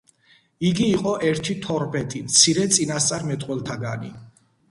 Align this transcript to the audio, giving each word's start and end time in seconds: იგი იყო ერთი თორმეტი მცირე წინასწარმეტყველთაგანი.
იგი 0.69 0.85
იყო 0.93 1.11
ერთი 1.31 1.55
თორმეტი 1.65 2.21
მცირე 2.29 2.65
წინასწარმეტყველთაგანი. 2.77 4.13